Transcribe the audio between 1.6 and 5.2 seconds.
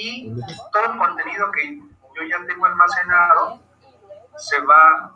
yo ya tengo almacenado se va